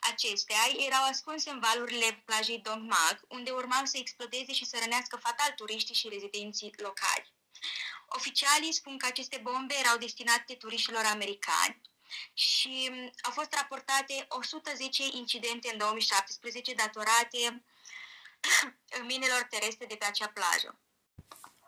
Acestea 0.00 0.62
erau 0.86 1.04
ascunse 1.04 1.50
în 1.50 1.60
valurile 1.60 2.22
plajei 2.24 2.58
Dongmak, 2.58 3.20
unde 3.28 3.50
urmau 3.50 3.84
să 3.84 3.96
explodeze 3.96 4.52
și 4.52 4.64
să 4.64 4.78
rănească 4.80 5.16
fatal 5.16 5.52
turiștii 5.52 5.94
și 5.94 6.08
rezidenții 6.08 6.74
locali. 6.76 7.35
Oficialii 8.08 8.72
spun 8.72 8.98
că 8.98 9.06
aceste 9.06 9.40
bombe 9.42 9.74
erau 9.84 9.96
destinate 9.98 10.54
turiștilor 10.54 11.04
americani 11.12 11.80
și 12.34 12.90
au 13.22 13.30
fost 13.30 13.54
raportate 13.54 14.26
110 14.28 15.02
incidente 15.12 15.68
în 15.72 15.78
2017 15.78 16.74
datorate 16.74 17.64
minelor 19.10 19.46
terestre 19.50 19.86
de 19.86 19.94
pe 19.94 20.04
acea 20.04 20.28
plajă. 20.28 20.78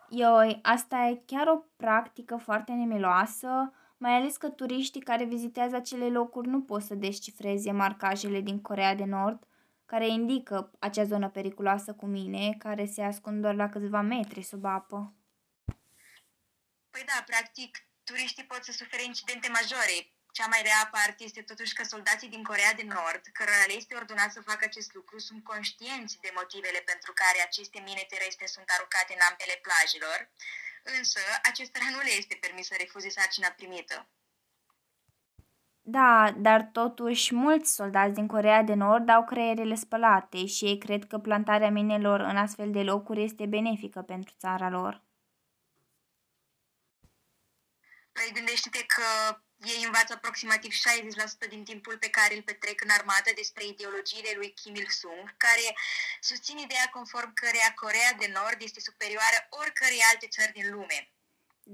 Ioi, 0.09 0.59
asta 0.61 0.97
e 0.97 1.21
chiar 1.25 1.47
o 1.47 1.63
practică 1.75 2.37
foarte 2.37 2.71
nemiloasă, 2.71 3.73
mai 3.97 4.11
ales 4.11 4.37
că 4.37 4.49
turiștii 4.49 5.01
care 5.01 5.23
vizitează 5.23 5.75
acele 5.75 6.09
locuri 6.09 6.47
nu 6.47 6.61
pot 6.61 6.81
să 6.81 6.95
descifreze 6.95 7.71
marcajele 7.71 8.41
din 8.41 8.61
Corea 8.61 8.95
de 8.95 9.03
Nord, 9.03 9.47
care 9.85 10.07
indică 10.07 10.71
acea 10.79 11.03
zonă 11.03 11.29
periculoasă 11.29 11.93
cu 11.93 12.05
mine, 12.05 12.55
care 12.59 12.85
se 12.85 13.01
ascund 13.01 13.41
doar 13.41 13.55
la 13.55 13.69
câțiva 13.69 14.01
metri 14.01 14.41
sub 14.41 14.65
apă. 14.65 15.13
Păi 16.99 17.13
da, 17.15 17.23
practic, 17.33 17.71
turiștii 18.07 18.51
pot 18.51 18.61
să 18.63 18.71
sufere 18.71 19.03
incidente 19.03 19.47
majore. 19.57 19.97
Cea 20.37 20.47
mai 20.53 20.61
rea 20.67 20.81
parte 20.95 21.21
este 21.23 21.41
totuși 21.51 21.75
că 21.77 21.83
soldații 21.83 22.33
din 22.35 22.43
Corea 22.49 22.73
de 22.79 22.85
Nord, 22.95 23.23
cărora 23.37 23.65
le 23.67 23.75
este 23.81 23.99
ordonat 24.01 24.31
să 24.31 24.47
facă 24.49 24.63
acest 24.65 24.93
lucru, 24.97 25.17
sunt 25.27 25.41
conștienți 25.51 26.19
de 26.25 26.31
motivele 26.39 26.81
pentru 26.91 27.11
care 27.21 27.39
aceste 27.47 27.79
mine 27.87 28.03
terestre 28.13 28.45
sunt 28.55 28.67
aruncate 28.75 29.11
în 29.17 29.23
ambele 29.29 29.55
plajelor, 29.65 30.19
însă 30.97 31.21
acestora 31.49 31.87
nu 31.95 31.99
le 32.07 32.13
este 32.21 32.35
permis 32.43 32.65
să 32.67 32.75
refuze 32.77 33.09
sarcina 33.09 33.49
primită. 33.59 33.97
Da, 35.97 36.33
dar 36.47 36.61
totuși 36.79 37.35
mulți 37.45 37.75
soldați 37.79 38.17
din 38.19 38.27
Corea 38.27 38.61
de 38.69 38.75
Nord 38.85 39.09
au 39.09 39.23
creierele 39.31 39.75
spălate 39.75 40.45
și 40.45 40.65
ei 40.65 40.77
cred 40.85 41.01
că 41.07 41.17
plantarea 41.17 41.71
minelor 41.79 42.19
în 42.19 42.37
astfel 42.37 42.69
de 42.71 42.83
locuri 42.91 43.23
este 43.23 43.45
benefică 43.45 44.01
pentru 44.01 44.33
țara 44.43 44.69
lor. 44.69 45.07
Păi 48.19 48.37
gândește-te 48.37 48.83
că 48.95 49.07
ei 49.73 49.81
învață 49.87 50.11
aproximativ 50.13 50.71
60% 51.45 51.49
din 51.53 51.63
timpul 51.69 51.95
pe 52.03 52.09
care 52.17 52.33
îl 52.35 52.43
petrec 52.49 52.77
în 52.85 52.91
armată 52.97 53.29
despre 53.41 53.63
ideologiile 53.73 54.31
lui 54.39 54.51
Kim 54.59 54.75
Il-sung, 54.81 55.25
care 55.45 55.67
susțin 56.29 56.57
ideea 56.57 56.87
conform 56.95 57.31
căreia 57.41 57.71
Corea 57.81 58.11
de 58.21 58.27
Nord 58.37 58.59
este 58.67 58.79
superioară 58.89 59.37
oricărei 59.59 60.07
alte 60.11 60.27
țări 60.35 60.57
din 60.59 60.67
lume. 60.75 60.99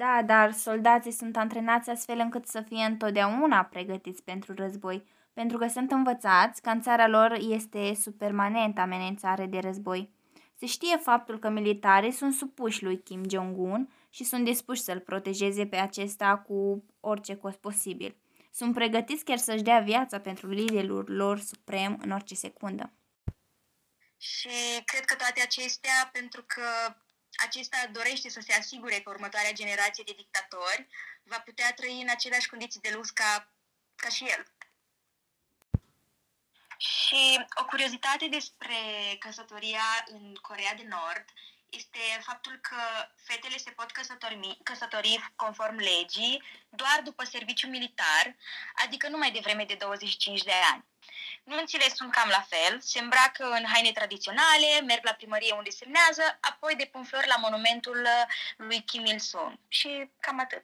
Da, 0.01 0.13
dar 0.31 0.47
soldații 0.67 1.19
sunt 1.21 1.35
antrenați 1.37 1.89
astfel 1.89 2.19
încât 2.25 2.45
să 2.47 2.59
fie 2.69 2.83
întotdeauna 2.83 3.59
pregătiți 3.73 4.23
pentru 4.23 4.51
război, 4.53 4.97
pentru 5.39 5.57
că 5.57 5.67
sunt 5.67 5.91
învățați 5.91 6.61
că 6.61 6.69
în 6.69 6.81
țara 6.81 7.07
lor 7.07 7.31
este 7.55 7.81
sub 8.03 8.13
permanentă 8.17 8.81
amenințare 8.81 9.45
de 9.45 9.59
război. 9.59 10.01
Se 10.59 10.65
știe 10.65 10.97
faptul 10.97 11.39
că 11.39 11.49
militarii 11.49 12.11
sunt 12.11 12.33
supuși 12.33 12.83
lui 12.83 13.03
Kim 13.03 13.21
Jong-un 13.29 13.87
și 14.15 14.23
sunt 14.23 14.45
dispuși 14.45 14.81
să-l 14.81 14.99
protejeze 14.99 15.67
pe 15.67 15.75
acesta 15.75 16.37
cu 16.37 16.85
orice 16.99 17.35
cost 17.35 17.57
posibil. 17.57 18.15
Sunt 18.53 18.73
pregătiți 18.73 19.23
chiar 19.23 19.37
să-și 19.37 19.63
dea 19.63 19.79
viața 19.79 20.19
pentru 20.19 20.49
liderul 20.49 21.05
lor 21.07 21.39
suprem 21.39 21.99
în 22.01 22.11
orice 22.11 22.35
secundă. 22.35 22.93
Și 24.17 24.83
cred 24.85 25.05
că 25.05 25.15
toate 25.15 25.41
acestea 25.41 26.09
pentru 26.11 26.43
că 26.43 26.95
acesta 27.45 27.77
dorește 27.91 28.29
să 28.29 28.39
se 28.39 28.53
asigure 28.53 28.99
că 28.99 29.09
următoarea 29.09 29.53
generație 29.53 30.03
de 30.07 30.13
dictatori 30.17 30.87
va 31.23 31.39
putea 31.39 31.73
trăi 31.73 32.01
în 32.01 32.09
aceleași 32.09 32.49
condiții 32.49 32.81
de 32.81 32.91
lux 32.93 33.09
ca, 33.09 33.51
ca 33.95 34.09
și 34.09 34.23
el. 34.23 34.45
Și 36.77 37.45
o 37.61 37.65
curiozitate 37.65 38.27
despre 38.27 38.75
căsătoria 39.19 39.87
în 40.05 40.35
Corea 40.41 40.73
de 40.75 40.85
Nord 40.89 41.25
este 41.75 41.99
faptul 42.21 42.59
că 42.61 42.79
fetele 43.15 43.57
se 43.57 43.71
pot 43.71 43.91
căsători, 43.91 44.57
căsători 44.63 45.31
conform 45.35 45.77
legii 45.77 46.43
doar 46.69 47.01
după 47.03 47.23
serviciu 47.25 47.67
militar, 47.67 48.35
adică 48.85 49.09
numai 49.09 49.31
de 49.31 49.39
vreme 49.43 49.65
de 49.67 49.77
25 49.79 50.43
de 50.43 50.57
ani. 50.73 50.83
Nunțile 51.43 51.87
sunt 51.93 52.11
cam 52.11 52.29
la 52.29 52.43
fel, 52.53 52.79
se 52.79 52.99
îmbracă 52.99 53.45
în 53.59 53.65
haine 53.71 53.91
tradiționale, 53.91 54.69
merg 54.85 55.03
la 55.03 55.13
primărie 55.19 55.53
unde 55.53 55.69
semnează, 55.69 56.23
apoi 56.39 56.75
depun 56.75 57.03
flori 57.03 57.27
la 57.27 57.41
monumentul 57.41 58.07
lui 58.57 58.81
Kim 58.81 59.05
Il-sung 59.05 59.53
și 59.67 60.09
cam 60.19 60.39
atât. 60.39 60.63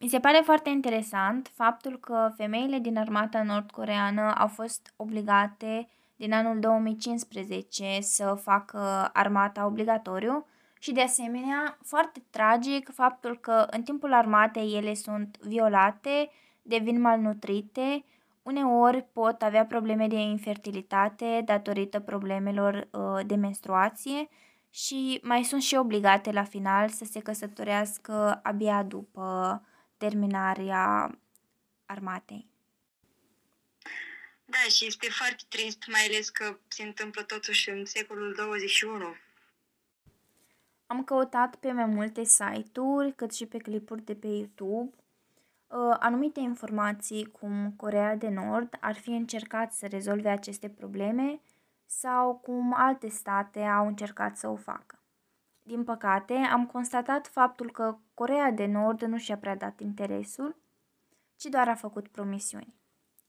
Mi 0.00 0.08
se 0.08 0.20
pare 0.20 0.40
foarte 0.44 0.68
interesant 0.68 1.50
faptul 1.54 1.98
că 1.98 2.32
femeile 2.36 2.78
din 2.78 2.98
armata 2.98 3.42
nord-coreană 3.42 4.34
au 4.34 4.48
fost 4.48 4.92
obligate 4.96 5.88
din 6.18 6.32
anul 6.32 6.60
2015 6.60 7.98
să 8.00 8.38
facă 8.42 9.10
armata 9.12 9.66
obligatoriu 9.66 10.46
și 10.78 10.92
de 10.92 11.02
asemenea 11.02 11.78
foarte 11.82 12.22
tragic 12.30 12.92
faptul 12.92 13.38
că 13.38 13.66
în 13.70 13.82
timpul 13.82 14.12
armatei 14.12 14.74
ele 14.76 14.94
sunt 14.94 15.38
violate, 15.40 16.30
devin 16.62 17.00
malnutrite, 17.00 18.04
uneori 18.42 19.02
pot 19.12 19.42
avea 19.42 19.66
probleme 19.66 20.06
de 20.08 20.20
infertilitate 20.20 21.42
datorită 21.44 22.00
problemelor 22.00 22.88
uh, 22.90 23.26
de 23.26 23.34
menstruație 23.34 24.28
și 24.70 25.20
mai 25.22 25.42
sunt 25.42 25.62
și 25.62 25.74
obligate 25.74 26.32
la 26.32 26.44
final 26.44 26.88
să 26.88 27.04
se 27.04 27.20
căsătorească 27.20 28.40
abia 28.42 28.82
după 28.82 29.62
terminarea 29.96 31.14
armatei. 31.86 32.57
Da, 34.50 34.58
și 34.58 34.86
este 34.86 35.10
foarte 35.10 35.42
trist, 35.48 35.84
mai 35.86 36.00
ales 36.08 36.28
că 36.28 36.58
se 36.68 36.82
întâmplă 36.82 37.22
totuși 37.22 37.70
în 37.70 37.84
secolul 37.84 38.34
21. 38.34 39.14
Am 40.86 41.04
căutat 41.04 41.56
pe 41.56 41.72
mai 41.72 41.84
multe 41.84 42.24
site-uri, 42.24 43.12
cât 43.12 43.34
și 43.34 43.46
pe 43.46 43.58
clipuri 43.58 44.04
de 44.04 44.14
pe 44.14 44.26
YouTube, 44.26 44.94
uh, 45.66 45.96
anumite 45.98 46.40
informații 46.40 47.24
cum 47.24 47.72
Corea 47.76 48.16
de 48.16 48.28
Nord 48.28 48.76
ar 48.80 48.94
fi 48.94 49.10
încercat 49.10 49.72
să 49.72 49.86
rezolve 49.86 50.28
aceste 50.28 50.68
probleme 50.68 51.40
sau 51.86 52.36
cum 52.36 52.74
alte 52.76 53.08
state 53.08 53.60
au 53.60 53.86
încercat 53.86 54.36
să 54.36 54.48
o 54.48 54.56
facă. 54.56 55.02
Din 55.62 55.84
păcate, 55.84 56.34
am 56.34 56.66
constatat 56.66 57.26
faptul 57.26 57.70
că 57.70 57.98
Corea 58.14 58.50
de 58.50 58.66
Nord 58.66 59.02
nu 59.02 59.18
și-a 59.18 59.36
prea 59.36 59.56
dat 59.56 59.80
interesul, 59.80 60.56
ci 61.36 61.44
doar 61.44 61.68
a 61.68 61.74
făcut 61.74 62.08
promisiuni. 62.08 62.77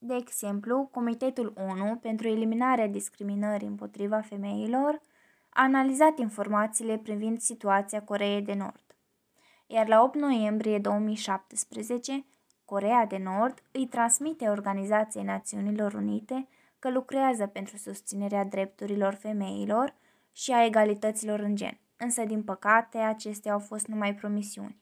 De 0.02 0.16
exemplu, 0.16 0.90
Comitetul 0.92 1.54
ONU 1.56 1.96
pentru 1.96 2.28
eliminarea 2.28 2.88
discriminării 2.88 3.68
împotriva 3.68 4.22
femeilor 4.22 5.02
a 5.50 5.62
analizat 5.64 6.20
informațiile 6.20 6.98
privind 6.98 7.40
situația 7.40 8.04
Coreei 8.04 8.42
de 8.42 8.54
Nord. 8.54 8.96
Iar 9.68 9.88
la 9.88 10.04
8 10.04 10.16
noiembrie 10.16 10.80
2017, 10.80 12.26
Corea 12.66 13.06
de 13.06 13.18
Nord 13.18 13.64
îi 13.72 13.88
transmite 13.88 14.50
Organizației 14.50 15.24
Națiunilor 15.24 15.94
Unite 15.94 16.48
că 16.80 16.90
lucrează 16.90 17.48
pentru 17.48 17.78
susținerea 17.78 18.44
drepturilor 18.44 19.14
femeilor 19.14 19.96
și 20.32 20.52
a 20.52 20.66
egalităților 20.66 21.40
în 21.40 21.56
gen. 21.56 21.80
Însă, 21.98 22.24
din 22.24 22.44
păcate, 22.44 22.98
acestea 22.98 23.52
au 23.52 23.60
fost 23.60 23.88
numai 23.88 24.16
promisiuni. 24.16 24.78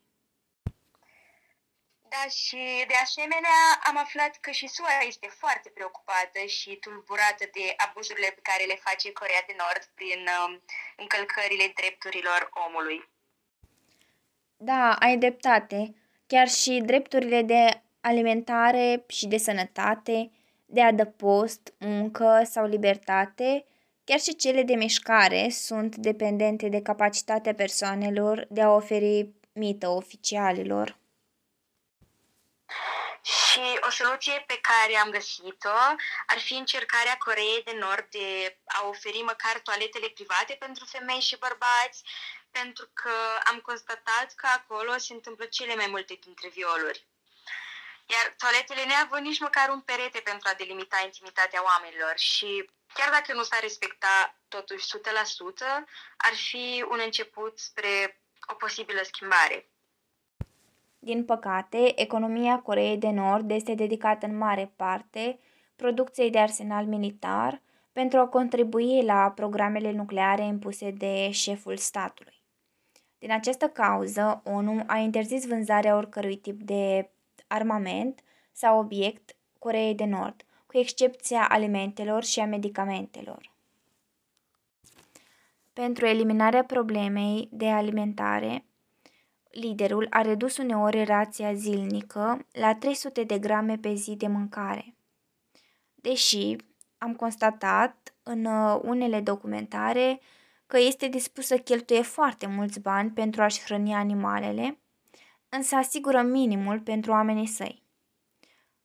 Da, 2.10 2.24
și 2.30 2.62
de 2.92 2.98
asemenea 3.06 3.60
am 3.90 3.98
aflat 3.98 4.34
că 4.44 4.52
și 4.52 4.68
SUA 4.68 4.98
este 5.08 5.28
foarte 5.42 5.70
preocupată 5.70 6.40
și 6.58 6.76
tulburată 6.76 7.46
de 7.52 7.66
abuzurile 7.86 8.30
pe 8.36 8.42
care 8.50 8.64
le 8.64 8.78
face 8.86 9.12
Corea 9.12 9.44
de 9.48 9.56
Nord 9.62 9.84
prin 10.00 10.22
um, 10.38 10.62
încălcările 10.98 11.72
drepturilor 11.76 12.50
omului. 12.66 13.10
Da, 14.58 14.96
ai 15.00 15.18
dreptate. 15.18 15.96
Chiar 16.28 16.48
și 16.48 16.82
drepturile 16.86 17.42
de 17.42 17.82
alimentare 18.02 19.04
și 19.08 19.28
de 19.28 19.38
sănătate, 19.38 20.32
de 20.66 20.82
adăpost, 20.82 21.74
muncă 21.80 22.42
sau 22.46 22.66
libertate, 22.66 23.66
chiar 24.04 24.20
și 24.20 24.36
cele 24.36 24.64
de 24.64 24.76
mișcare 24.76 25.50
sunt 25.50 25.96
dependente 25.96 26.68
de 26.70 26.82
capacitatea 26.82 27.54
persoanelor 27.54 28.46
de 28.50 28.62
a 28.62 28.70
oferi 28.70 29.30
mită 29.54 29.88
oficialilor. 29.88 30.98
Și 33.28 33.80
o 33.88 33.90
soluție 33.90 34.44
pe 34.48 34.60
care 34.60 34.96
am 34.96 35.10
găsit-o 35.10 35.78
ar 36.28 36.40
fi 36.40 36.54
încercarea 36.54 37.18
Coreei 37.18 37.64
de 37.64 37.72
Nord 37.72 38.10
de 38.10 38.58
a 38.66 38.88
oferi 38.88 39.22
măcar 39.22 39.60
toaletele 39.60 40.10
private 40.10 40.54
pentru 40.54 40.86
femei 40.86 41.20
și 41.20 41.38
bărbați, 41.38 42.04
pentru 42.52 42.90
că 42.94 43.12
am 43.44 43.60
constatat 43.60 44.34
că 44.36 44.48
acolo 44.48 44.98
se 44.98 45.14
întâmplă 45.14 45.46
cele 45.46 45.76
mai 45.76 45.88
multe 45.88 46.14
dintre 46.22 46.50
violuri. 46.50 47.08
Iar 48.06 48.36
toaletele 48.38 48.84
neavând 48.84 49.26
nici 49.26 49.40
măcar 49.40 49.70
un 49.70 49.82
perete 49.82 50.20
pentru 50.20 50.50
a 50.50 50.54
delimita 50.54 51.02
intimitatea 51.04 51.64
oamenilor 51.64 52.14
și 52.18 52.70
chiar 52.94 53.10
dacă 53.10 53.34
nu 53.34 53.44
s-ar 53.44 53.60
respecta 53.60 54.40
totuși 54.48 54.86
100%, 54.86 54.96
ar 56.18 56.36
fi 56.36 56.86
un 56.90 57.00
început 57.00 57.60
spre 57.60 58.22
o 58.48 58.54
posibilă 58.54 59.02
schimbare. 59.04 59.70
Din 61.00 61.26
păcate, 61.26 62.02
economia 62.02 62.60
Coreei 62.60 62.98
de 62.98 63.10
Nord 63.10 63.52
este 63.52 63.74
dedicată 63.74 64.26
în 64.26 64.38
mare 64.38 64.72
parte 64.76 65.40
producției 65.76 66.30
de 66.30 66.40
arsenal 66.40 66.86
militar 66.86 67.62
pentru 67.92 68.20
a 68.20 68.28
contribui 68.28 69.04
la 69.04 69.32
programele 69.36 69.92
nucleare 69.92 70.46
impuse 70.46 70.92
de 70.92 71.32
șeful 71.32 71.78
statului. 71.78 72.42
Din 73.20 73.32
această 73.32 73.68
cauză, 73.68 74.42
ONU 74.46 74.84
a 74.88 74.98
interzis 74.98 75.48
vânzarea 75.48 75.96
oricărui 75.96 76.36
tip 76.38 76.62
de 76.62 77.10
armament 77.48 78.24
sau 78.52 78.80
obiect 78.80 79.36
Coreei 79.60 79.96
de 79.96 80.06
Nord, 80.06 80.46
cu 80.66 80.78
excepția 80.78 81.48
alimentelor 81.48 82.24
și 82.24 82.40
a 82.40 82.46
medicamentelor. 82.46 83.52
Pentru 85.74 86.06
eliminarea 86.06 86.64
problemei 86.64 87.50
de 87.52 87.68
alimentare, 87.70 88.66
liderul 89.58 90.08
a 90.10 90.22
redus 90.22 90.58
uneori 90.58 91.04
rația 91.04 91.54
zilnică 91.54 92.46
la 92.52 92.76
300 92.76 93.24
de 93.24 93.40
grame 93.40 93.78
pe 93.78 93.94
zi 93.94 94.16
de 94.16 94.28
mâncare. 94.28 94.96
Deși 95.96 96.56
am 96.98 97.16
constatat 97.16 98.16
în 98.24 98.46
uh, 98.46 98.80
unele 98.84 99.22
documentare 99.22 100.20
că 100.68 100.80
este 100.80 101.08
dispus 101.08 101.46
să 101.46 101.58
cheltuie 101.58 102.02
foarte 102.02 102.48
mulți 102.48 102.80
bani 102.80 103.10
pentru 103.10 103.42
a-și 103.42 103.64
hrăni 103.64 103.94
animalele, 103.94 104.80
însă 105.50 105.76
asigură 105.76 106.22
minimul 106.22 106.80
pentru 106.80 107.12
oamenii 107.12 107.48
săi. 107.48 107.84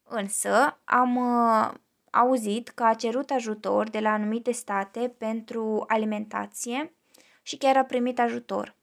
Însă 0.03 0.81
am 0.85 1.17
uh, 1.17 1.75
auzit 2.11 2.69
că 2.69 2.85
a 2.85 2.95
cerut 2.95 3.31
ajutor 3.31 3.91
de 3.91 3.99
la 4.01 4.11
anumite 4.11 4.53
state 4.53 5.15
pentru 5.19 5.85
alimentație 5.87 6.95
și 7.43 7.57
chiar 7.57 7.77
a 7.77 7.85
primit 7.85 8.19
ajutor. 8.19 8.77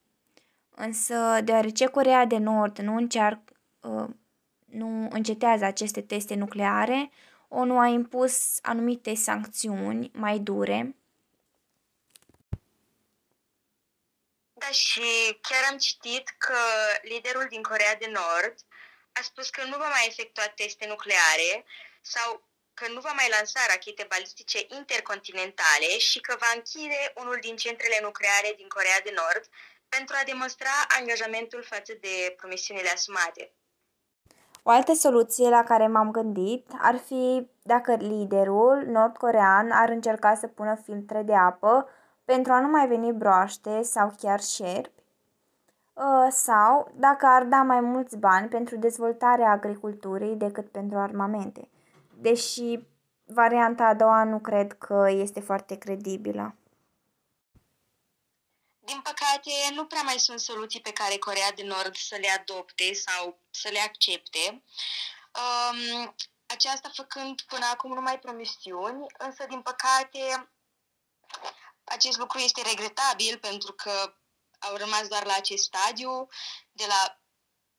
Însă, 0.82 1.40
deoarece 1.44 1.86
Corea 1.86 2.26
de 2.26 2.38
Nord 2.38 2.78
nu, 2.78 2.96
încearcă, 2.96 3.54
uh, 3.80 4.10
nu 4.66 5.08
încetează 5.12 5.66
aceste 5.66 6.02
teste 6.02 6.36
nucleare, 6.36 7.12
ONU 7.48 7.80
a 7.80 7.88
impus 7.88 8.58
anumite 8.62 9.14
sancțiuni 9.16 10.12
mai 10.14 10.40
dure. 10.40 10.96
Da, 14.54 14.72
și 14.72 15.02
chiar 15.42 15.64
am 15.72 15.78
citit 15.78 16.30
că 16.38 16.60
liderul 17.02 17.46
din 17.50 17.62
Corea 17.62 17.96
de 17.96 18.12
Nord 18.14 18.56
a 19.12 19.22
spus 19.22 19.50
că 19.50 19.64
nu 19.64 19.78
va 19.78 19.88
mai 19.88 20.06
efectua 20.08 20.48
teste 20.48 20.88
nucleare 20.88 21.66
sau 22.02 22.44
că 22.74 22.88
nu 22.88 23.00
va 23.00 23.12
mai 23.12 23.30
lansa 23.30 23.60
rachete 23.68 24.06
balistice 24.10 24.60
intercontinentale 24.68 25.98
și 25.98 26.20
că 26.20 26.36
va 26.40 26.52
închide 26.56 27.14
unul 27.16 27.38
din 27.42 27.56
centrele 27.56 28.00
nucleare 28.02 28.54
din 28.58 28.68
Corea 28.68 29.00
de 29.04 29.14
Nord 29.16 29.44
pentru 29.90 30.16
a 30.20 30.24
demonstra 30.26 30.76
angajamentul 31.00 31.64
față 31.64 31.94
de 32.02 32.34
promisiunile 32.38 32.90
asumate. 32.94 33.54
O 34.64 34.70
altă 34.70 34.94
soluție 34.94 35.50
la 35.50 35.64
care 35.64 35.88
m-am 35.88 36.12
gândit 36.12 36.68
ar 36.78 36.98
fi 36.98 37.48
dacă 37.62 37.96
liderul 37.96 38.84
nord-corean 38.88 39.72
ar 39.72 39.90
încerca 39.90 40.36
să 40.36 40.48
pună 40.48 40.76
filtre 40.76 41.22
de 41.22 41.36
apă 41.36 41.90
pentru 42.26 42.52
a 42.52 42.60
nu 42.60 42.68
mai 42.68 42.88
veni 42.88 43.14
broaște 43.14 43.82
sau 43.82 44.14
chiar 44.18 44.42
șerpi, 44.42 45.04
ă, 45.98 46.28
sau 46.32 46.92
dacă 46.96 47.26
ar 47.26 47.44
da 47.44 47.62
mai 47.62 47.80
mulți 47.80 48.18
bani 48.18 48.48
pentru 48.48 48.76
dezvoltarea 48.76 49.52
agriculturii 49.52 50.36
decât 50.36 50.72
pentru 50.72 50.98
armamente, 50.98 51.70
deși 52.22 52.80
varianta 53.26 53.84
a 53.84 53.94
doua 53.94 54.24
nu 54.24 54.40
cred 54.40 54.74
că 54.74 55.06
este 55.10 55.40
foarte 55.40 55.78
credibilă. 55.78 56.56
Din 58.90 59.02
păcate, 59.02 59.52
nu 59.74 59.86
prea 59.86 60.02
mai 60.02 60.20
sunt 60.20 60.40
soluții 60.40 60.82
pe 60.82 60.92
care 60.92 61.18
Corea 61.18 61.52
de 61.52 61.64
Nord 61.64 61.96
să 61.96 62.16
le 62.16 62.30
adopte 62.30 62.94
sau 62.94 63.40
să 63.50 63.70
le 63.72 63.80
accepte. 63.80 64.64
Um, 65.42 66.16
aceasta 66.46 66.90
făcând 66.94 67.42
până 67.42 67.66
acum 67.66 67.94
numai 67.94 68.20
promisiuni, 68.20 69.06
însă, 69.18 69.46
din 69.50 69.62
păcate, 69.62 70.52
acest 71.84 72.18
lucru 72.18 72.38
este 72.38 72.62
regretabil 72.62 73.38
pentru 73.38 73.74
că 73.74 74.16
au 74.60 74.76
rămas 74.76 75.08
doar 75.08 75.26
la 75.26 75.34
acest 75.34 75.64
stadiu, 75.64 76.28
de 76.72 76.86
la 76.88 77.20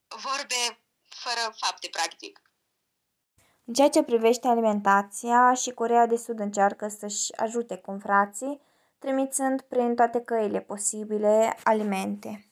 vorbe 0.09 0.83
fără 1.09 1.55
fapte, 1.57 1.88
practic. 1.88 2.42
În 3.64 3.75
ceea 3.75 3.90
ce 3.90 4.03
privește 4.03 4.49
alimentația, 4.49 5.55
și 5.55 5.70
Corea 5.70 6.07
de 6.07 6.16
Sud 6.16 6.38
încearcă 6.38 6.88
să-și 6.88 7.37
ajute 7.37 7.77
confrații, 7.77 8.61
trimițând 9.01 9.61
prin 9.63 9.95
toate 9.95 10.21
căile 10.21 10.61
posibile 10.61 11.57
alimente. 11.65 12.45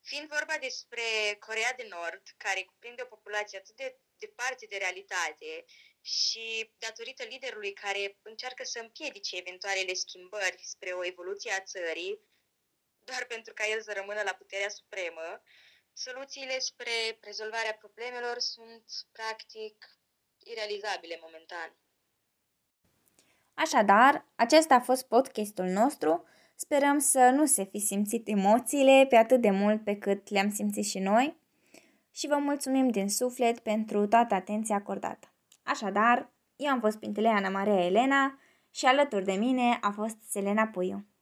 Fiind 0.00 0.28
vorba 0.28 0.56
despre 0.60 1.02
Corea 1.46 1.72
de 1.76 1.86
Nord, 1.90 2.22
care 2.36 2.62
cuprinde 2.62 3.02
o 3.02 3.12
populație 3.14 3.58
atât 3.58 3.76
de 3.76 3.98
departe 4.18 4.66
de 4.66 4.76
realitate 4.76 5.64
și 6.00 6.72
datorită 6.78 7.22
liderului 7.24 7.72
care 7.72 8.18
încearcă 8.22 8.64
să 8.64 8.78
împiedice 8.78 9.36
eventualele 9.36 9.94
schimbări 9.94 10.58
spre 10.62 10.90
o 10.92 11.04
evoluție 11.04 11.52
a 11.52 11.60
țării, 11.60 12.20
doar 12.98 13.24
pentru 13.24 13.52
ca 13.54 13.66
el 13.66 13.82
să 13.82 13.92
rămână 13.92 14.22
la 14.22 14.32
puterea 14.32 14.68
supremă, 14.68 15.42
soluțiile 15.92 16.58
spre 16.58 17.18
rezolvarea 17.20 17.74
problemelor 17.74 18.38
sunt 18.38 18.84
practic 19.12 19.76
irealizabile 20.44 21.18
momentan. 21.20 21.78
Așadar, 23.62 24.24
acesta 24.36 24.74
a 24.74 24.80
fost 24.80 25.08
podcastul 25.08 25.64
nostru. 25.64 26.24
Sperăm 26.54 26.98
să 26.98 27.32
nu 27.34 27.46
se 27.46 27.64
fi 27.64 27.78
simțit 27.78 28.28
emoțiile 28.28 29.06
pe 29.08 29.16
atât 29.16 29.40
de 29.40 29.50
mult 29.50 29.84
pe 29.84 29.96
cât 29.96 30.28
le-am 30.28 30.50
simțit 30.50 30.84
și 30.84 30.98
noi 30.98 31.36
și 32.10 32.26
vă 32.26 32.36
mulțumim 32.36 32.88
din 32.88 33.08
suflet 33.08 33.58
pentru 33.58 34.06
toată 34.06 34.34
atenția 34.34 34.76
acordată. 34.76 35.32
Așadar, 35.62 36.30
eu 36.56 36.70
am 36.70 36.80
fost 36.80 36.98
Pinteleana 36.98 37.48
Maria 37.48 37.84
Elena 37.84 38.38
și 38.70 38.84
alături 38.84 39.24
de 39.24 39.32
mine 39.32 39.78
a 39.80 39.90
fost 39.90 40.16
Selena 40.28 40.66
Puiu. 40.66 40.88
thank 40.90 41.04
you 41.04 41.19